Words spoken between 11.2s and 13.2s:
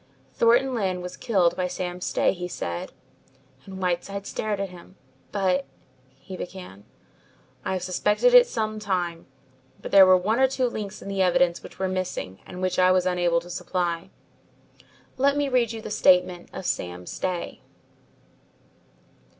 evidence which were missing and which I was